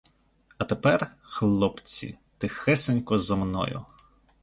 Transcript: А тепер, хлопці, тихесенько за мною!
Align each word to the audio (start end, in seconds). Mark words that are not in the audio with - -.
А 0.57 0.63
тепер, 0.65 1.15
хлопці, 1.21 2.17
тихесенько 2.37 3.19
за 3.19 3.35
мною! 3.35 3.85